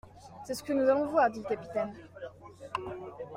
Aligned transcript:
C'est 0.47 0.55
ce 0.55 0.63
que 0.63 0.73
nous 0.73 0.89
allons 0.89 1.05
voir, 1.05 1.29
dit 1.29 1.43
le 1.47 1.47
capitaine. 1.47 1.93